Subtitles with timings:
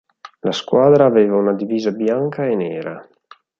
[0.39, 3.07] La squadra aveva una divisa bianca e nera.